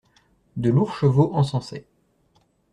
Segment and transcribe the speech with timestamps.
[0.57, 1.85] De lourds chevaux encensaient.